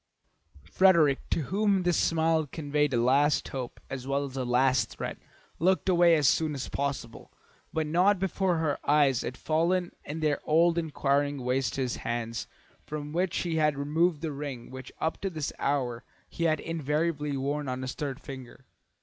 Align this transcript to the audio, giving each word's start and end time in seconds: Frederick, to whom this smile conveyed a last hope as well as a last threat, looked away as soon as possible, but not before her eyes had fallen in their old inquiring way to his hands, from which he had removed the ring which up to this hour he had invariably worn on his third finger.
Frederick, 0.63 1.19
to 1.29 1.41
whom 1.43 1.83
this 1.83 1.95
smile 1.95 2.47
conveyed 2.51 2.91
a 2.91 2.97
last 2.99 3.47
hope 3.49 3.79
as 3.87 4.07
well 4.07 4.25
as 4.25 4.35
a 4.35 4.43
last 4.43 4.89
threat, 4.89 5.19
looked 5.59 5.87
away 5.87 6.15
as 6.15 6.27
soon 6.27 6.55
as 6.55 6.69
possible, 6.69 7.31
but 7.71 7.85
not 7.85 8.17
before 8.17 8.57
her 8.57 8.79
eyes 8.89 9.21
had 9.21 9.37
fallen 9.37 9.91
in 10.03 10.19
their 10.19 10.39
old 10.43 10.79
inquiring 10.79 11.43
way 11.43 11.61
to 11.61 11.81
his 11.81 11.97
hands, 11.97 12.47
from 12.83 13.13
which 13.13 13.37
he 13.43 13.57
had 13.57 13.77
removed 13.77 14.21
the 14.21 14.31
ring 14.31 14.71
which 14.71 14.91
up 14.99 15.21
to 15.21 15.29
this 15.29 15.53
hour 15.59 16.03
he 16.27 16.45
had 16.45 16.59
invariably 16.59 17.37
worn 17.37 17.69
on 17.69 17.83
his 17.83 17.93
third 17.93 18.19
finger. 18.19 18.65